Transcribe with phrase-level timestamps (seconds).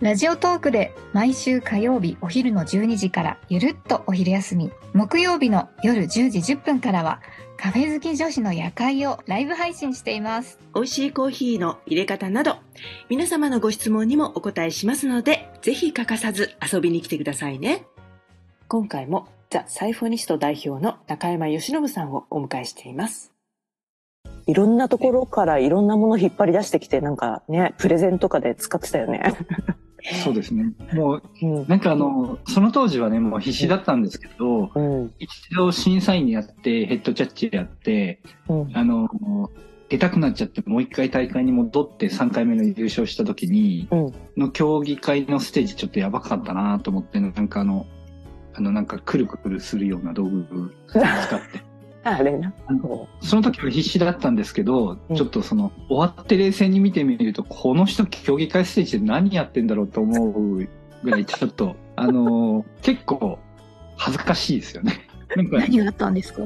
[0.00, 4.70] ラジオトークで毎週火曜日お昼の12時からゆるっとお昼休み。
[4.94, 7.20] 木曜日の夜10時10分からは
[7.56, 10.60] カフェ好き女子の夜会をライブ配信しています。
[10.72, 12.58] 美味しいコーヒーの入れ方など
[13.08, 17.84] 皆様のご質問にもお答えしますのでぜひ欠かさず遊びに来てくださいね。
[18.68, 23.32] 今回もザ・サイフォニスト代表の中山由伸さんをお迎えしています。
[24.46, 29.34] いろんなところからいろんなもの引っ張り出してきてなんかねプレゼンとかで使ってたよね
[30.24, 30.72] そうですね。
[30.92, 39.08] もう、うん、なんかあの、その当時はね、もう必死だったんですけど、うん、一度審査員やって、ヘッドジャッジやって、うん、あの、
[39.88, 43.88] 出たくなっちゃって、もう一回大会に戻って3回目の優勝した時に、
[44.36, 47.86] の競技会のステージちょっとやばかったなと思って、なんかあの、
[48.54, 51.04] あのなんかくるくるするような道具使っ
[51.52, 51.67] て。
[52.16, 52.52] あれな。
[53.20, 60.68] その時は必死だったんですけど、うん、ちょっとその、終わって冷静に見てみると、この人競技会ステージで何やってんだろうと思う
[61.02, 63.38] ぐらい、ちょっと、あのー、 結構、
[63.96, 65.08] 恥ずかしいですよね。
[65.36, 66.42] 何があったんですか？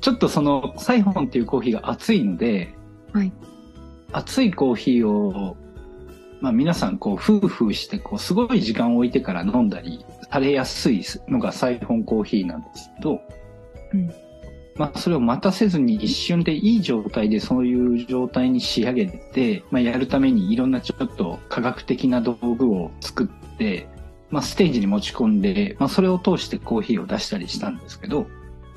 [0.00, 2.74] ちょっとその、サイフォンっていうコーヒーが熱いので、
[3.12, 3.32] はい。
[4.12, 5.56] 熱いコーヒーを、
[6.40, 13.20] まあ皆さんこう、夫婦して、こう、すごい時間を置いてから飲んだりされやすいのがサイフォンコーヒーなんですけど、
[13.92, 14.14] うん、
[14.76, 23.88] まあ、それを待たせずに一瞬でいい状態でそういう状態に仕上げて、まあ、やるためにいろんなちょっと科学的な道具を作って、
[24.30, 28.26] まあ、ステージに持ち込んで、まあ、それを通してコーヒーを出したりしたんですけど、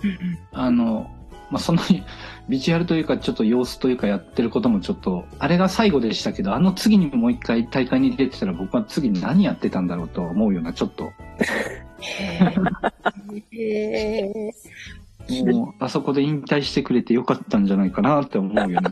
[0.03, 1.09] うんうん、あの、
[1.49, 1.81] まあ、その
[2.49, 11.11] ビジュアルというかちょっと様子というかやってることもちょっと、あれが最後でしたけど、あの次にもう一回大会に出てたら僕は次何やってたんだろうと思うようなちょっと。
[13.51, 14.51] へ
[15.45, 18.81] もう、あそこで引退してくれてよかったんじゃないかなって思うよね。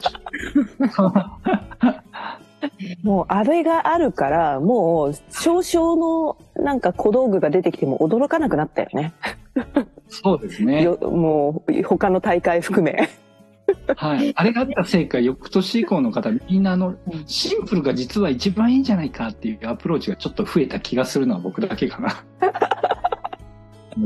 [3.04, 9.14] もう、あれがあるから、もう、少々のなんか小道具が出てきても驚かなくなったよね。
[10.10, 10.88] そうですね。
[10.88, 13.10] もう、他の大会含め。
[13.96, 14.34] はい。
[14.36, 16.96] あれがあったせいか、翌年以降の方、みんなあの、
[17.26, 22.24] シンプルが実は一番いいんじゃないかっていうアプローチがちょっと増えた気がするのは僕だけかな。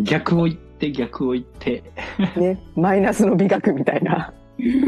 [0.03, 1.83] 逆を言って逆を言って。
[2.35, 4.33] ね、マイナスの美学みたいな。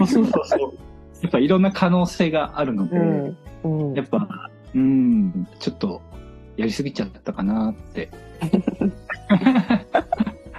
[0.08, 0.74] そうそうそう。
[1.22, 6.02] やっぱいろんな可能性があるので、うんうん、やっぱ、うん、ちょっと
[6.56, 8.10] やりすぎちゃったかなって。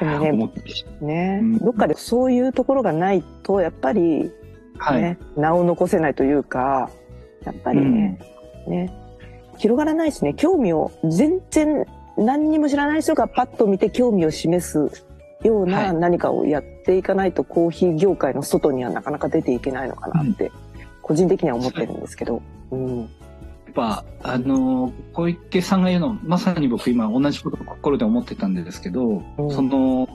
[0.01, 0.63] ね、思って
[1.03, 4.31] ね、うん、どっかでそういうところがないと、やっぱり、ね、
[4.79, 6.91] はい、名を残せないというか、
[7.45, 8.19] やっぱりね、
[8.67, 8.93] うん、ね、
[9.59, 11.87] 広がらないしね、興味を全然
[12.21, 15.05] 何にも知らない人がパッと見て興味を示す
[15.43, 20.53] ような何かをやっていかないと、コーヒー業界の外にはなかなか出ていけないのかなって、
[21.03, 22.43] 個人的には思ってるんですけど。
[22.71, 23.09] うん、やっ
[23.75, 30.07] ぱ、あの、小池さんが言うの、まさに僕今同じことを心で思ってたんですけど、うん、その、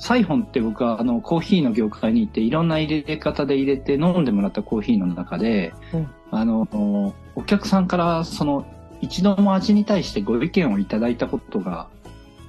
[0.00, 8.64] サイフォンって僕はあのコーヒーの業界に行っていろんな入れ方で入れて飲んでもらったコーヒーの中で、うん、あの、お客さんからその
[9.00, 11.88] 一度も味に対してご意見をいただいたことが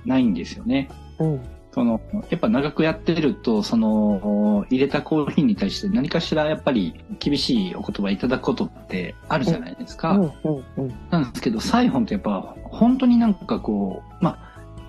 [0.06, 0.90] ないんですよね。
[1.20, 1.42] うん。
[1.72, 10.12] その、やっぱ長くやってると、その、入れたコーヒーに対して何かしらやっぱり厳しいお言葉いただくことってあるじゃないですか。
[10.12, 14.40] うんうんうん、なんですけど、サイフォンってやっぱ本当になんかこう、ま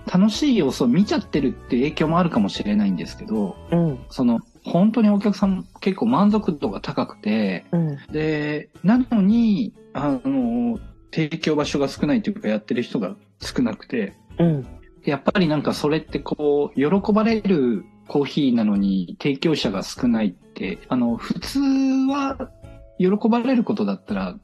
[0.07, 10.79] あ、楽しい要素を見ちゃってるって影響もあるかもしれないんですけど、うん、その、本当にお客さん結構満足度が高くて、うん、で、なのに、あの、
[11.11, 14.67] 提供場所が少ないというかやってる人が少なくて、うん、
[15.03, 22.49] やっぱりなんかそれってこう、喜ばれるコーヒーなのに提供者が少ないって、あの、普通は
[22.97, 24.37] 喜ばれることだったら、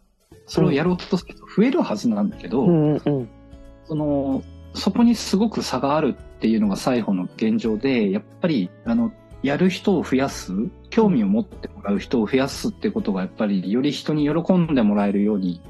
[0.46, 3.30] それをやろうとすると増えるはずなんだけど、うんうん、
[3.86, 4.44] その、
[4.74, 9.12] そこにすごく差があるっていうのが最後の現状で、やっぱり、あの、
[9.44, 10.54] やる人を増やす、
[10.90, 15.62] 興味を持ってもらう人を増やすってことがやっぱりより人に喜んでもらえるように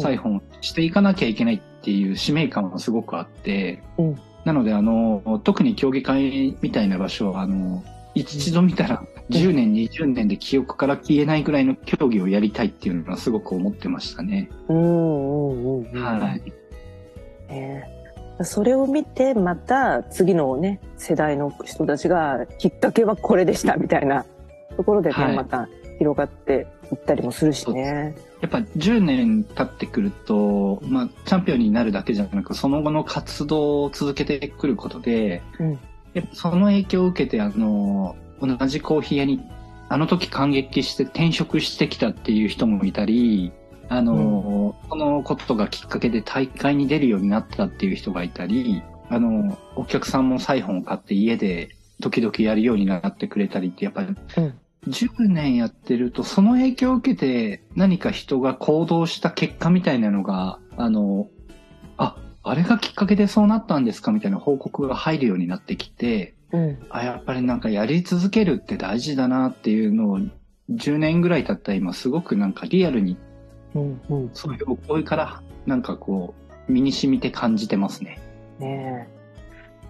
[0.00, 7.82] 再本していかなきゃいけないっていう使命感はすごくあって、うん、なのであの、特に競技会みたいな場所は、あの、
[8.14, 14.50] 一度見たら10年、20年で記憶から消えないぐらいの競技をやりたいっていうのはすごく思ってましたね。
[14.68, 14.80] うんう
[15.80, 16.52] んうん、はい。
[17.48, 18.02] えー。
[18.44, 24.24] それを見てまた次のね世代の人たちがきっかけはこれでしたみたいな
[24.76, 25.68] ところでね、はい、また
[25.98, 28.14] 広がっていったりもするしね。
[28.42, 35.78] やっぱ10年経ってくると、まあ、チャンピオンになるだけじゃなくその後の活動を続けてくることで、うん、
[36.12, 39.40] やっぱその影響を受けてあの同じコーヒー屋に
[39.88, 43.52] あの時感激して転職してきたっていう人もいたり
[43.88, 51.68] あの、うん、このことがきっかけで大会に出るようになったっていう人がいたり、あの、お客さんもサイホンを買って家で
[52.00, 54.54] 時々やるようになってくれたりって、やっぱり、うん
[54.86, 61.28] 10年やってると、その影響を受けて何か人が行動した結果みたいなのが、あの、
[61.96, 70.20] あ、あれがきっかけでそうなったんですかみたいな報告が入るようになってきて、うん、あ、やっぱりなんかやり続けるって大事だなっていうのを
[70.70, 73.16] 10年ぐらい経った今すごくなんかリアルに
[73.74, 76.34] うんうん、そういうお声からなんかこ
[76.68, 78.20] う身に染みて感じてますね。
[78.58, 79.08] ね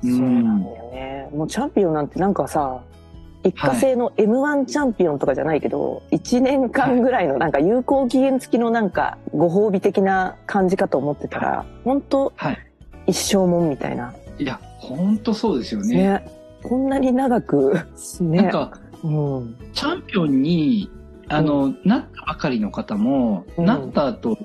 [0.05, 0.09] え。
[0.09, 1.29] そうなんだよね。
[1.33, 2.83] もうチャンピオンなんてなんかさ
[3.45, 12.59] 一過性の M1 チャンピオンとかじゃないけど、はい、1年間ぐらいのなんか有効期限付きのなんかご褒美的な感じかと思ってたら、本当、はい、
[13.07, 14.15] 一生もんみたいな。
[14.39, 15.97] いや、本当そうですよね。
[15.97, 16.29] ね。
[16.63, 17.75] こんなに長く、
[18.21, 18.43] ね。
[18.43, 18.73] なんか、
[19.03, 20.91] うん、チャンピオンに
[21.29, 24.39] あの、うん、なったばかりの方も、うん、なった後、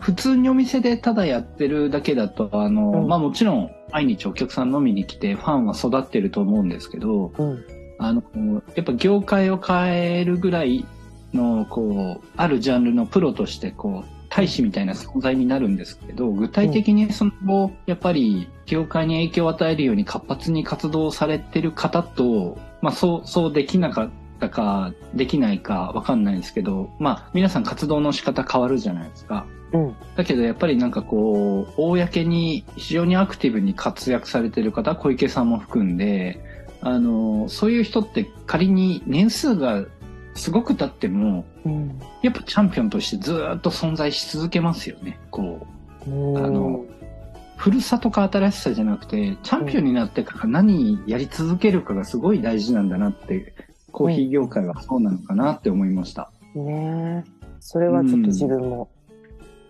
[0.00, 7.32] 普通にお店でただやってるだけだと、あの、うん、まあもちろん毎日お客さん飲みに来てファンは育ってると思うんですけど、
[8.00, 8.22] あの、
[8.74, 10.86] やっぱ業界を変えるぐらい
[11.34, 29.46] の、こう、あるジャンルのプロとして、こう、大使みたいな存在になるんですけど、具体的にその後、やっぱり業界に影響を与えるように活発に活動されてる方と、まあそう、そうできなかったか、できないかわかんないですけど、まあ、皆さん活動の仕方変わるじゃないですか。
[29.72, 36.40] うん、だけどやっぱりなんかこう、公に非常にアクティブに活躍されてる方、小池さんも含んで、
[36.82, 39.84] あの、そういう人って仮に年数が
[40.34, 45.18] すごく経っても、うん、やっぱチャンピオンとしてずっと存在し続けますよね。
[45.30, 45.66] こ
[46.06, 46.84] う、あの、
[47.56, 53.54] 古さとか新しさじゃなくて、チャンピオンになってから何やり続けるかがすごい大事なんだなって
[53.92, 56.30] コーヒー業界はそうなのかなって思いました。
[56.54, 57.24] ね
[57.60, 58.88] それはちょっと自分も、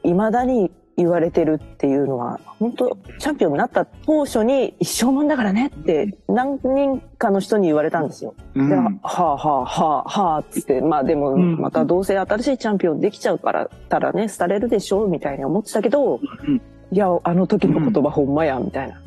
[0.04, 0.70] いまだに
[1.00, 8.35] 言われてるっていうのは、本当チャンピオンになった当初に一生もんだからねって何人かの人に言われたんですよ。
[8.55, 16.61] うん、で、はあはあはあはあってって、まあでもまたどうせ新しいチャンピオンできちゃうからたらね、廃れるでしょうみたいに思ってたけど、うん、
[16.93, 19.00] いや、あの時の言葉ほんまや、みたいな。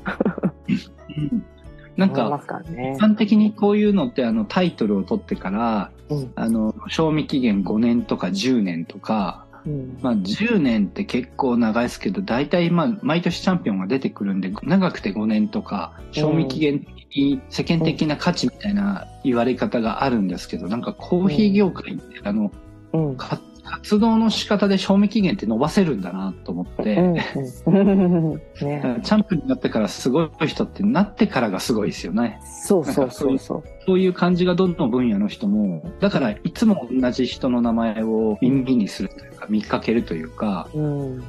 [1.95, 22.51] なんか、一般的にこういうのってあのタイトルを取ってから、うん、あの、賞味期限5年とか10年とか、うん、まあ10年って結構長いですけど、大体まあ毎年チャンピオンが出てくるんで、長くて5年とか、賞味期限的に世間的な価値みたいな言われ方があるんですけど、なんかコーヒー業界ってあの、
[22.93, 23.17] うん、
[23.63, 32.39] 活動の仕方で賞味期限って伸ばせるんだなと思って、うんうん ね、チャンプになってからすごい人ってなってからがすごいですよね。
[32.43, 33.63] そうそうそうそう。
[33.85, 41.23] そういう感じがどの分野の人も、だからいつも同じ人の名前を耳にするというか、見かけるというか、うん、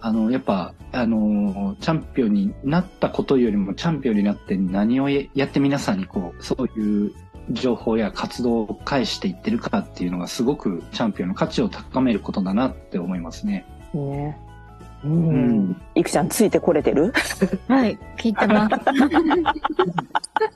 [0.00, 7.12] あの、やっぱ、あの、チャンピオンになったことよりも、チャンピオンになって何をやって皆さんにこう、そういう
[7.50, 13.64] 情報や活動を返していってるかっていうのがすごくチャンピオンの価値を高めることだなって思いますね。
[13.94, 14.38] ね
[15.04, 15.28] うん。
[15.28, 17.12] うん、いくちゃんついてこれてる？
[17.68, 18.78] はい、聞いてます。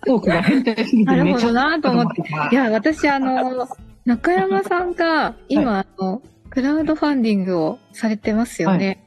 [0.05, 2.23] トークが変態すぎてなるほどなと思って。
[2.51, 3.69] いや、私あの、
[4.05, 9.03] 中山さんが今、はい、あの、クラウドファンディングをされてますよね。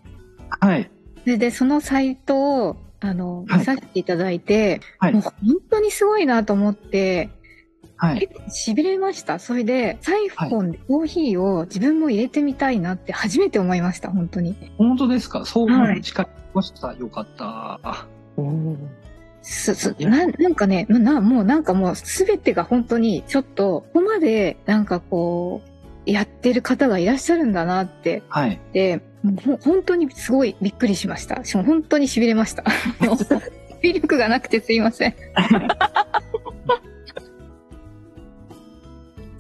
[0.60, 0.72] はい。
[0.72, 0.90] はい、
[1.26, 5.34] で、で、そのサイトを、あの、見させていただいて、はい、もう本
[5.70, 7.30] 当にすごいなと思って、
[7.98, 8.42] はい、結構
[8.74, 9.40] 痺れました？
[9.40, 14.56] それで、サイフォンでコーヒーを自分も入れてみたいなって 初めて思いました、本当に。
[14.78, 15.46] 本当ですか？
[15.46, 17.80] そういう近いました、はい、よかった。
[18.38, 18.78] うん
[19.42, 25.62] す、す、な、なんかね、な、もうなんかもうすべてが本当にちょっと、ここまでなんかこ
[26.08, 28.24] う、やってる方がいらっしゃるんだなって。
[28.28, 28.60] はい。
[28.74, 31.44] で、もう本当にすごいびっくりしました。
[31.44, 32.64] しかも本当に痺れました。
[33.84, 35.16] 魅 力がなくてすいません。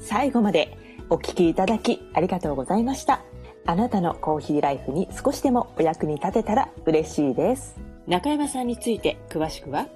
[0.05, 0.77] 最後まで
[1.09, 3.21] お聞きいただきありがとうございました。
[3.65, 7.75] あなたのコーヒーライフに少しでもお役に立てたら嬉しいです。
[8.05, 9.87] 中山さんについて詳しくは、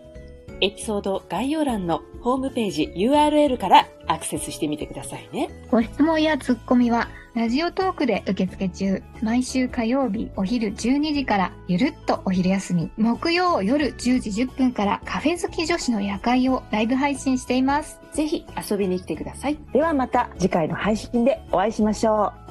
[0.62, 5.50] エピソード概要欄のホームページ URL からアクセスしてみてくださいね。
[5.70, 7.08] ご質問やツッコミは、
[7.40, 9.02] ラジオトークで受付中。
[9.22, 12.92] 毎週火曜日お昼12時からゆるっとお昼休み。
[12.98, 17.98] 木曜夜10時10分からカフェ好き女子の夜会をライブ配信しています。
[18.12, 19.58] ぜひ遊びに来てください。
[19.72, 22.49] ではまた次回の配信でお会いしましょう。